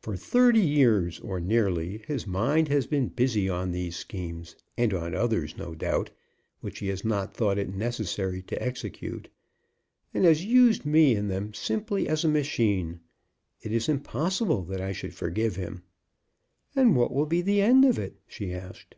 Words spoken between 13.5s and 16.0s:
It is impossible that I should forgive him."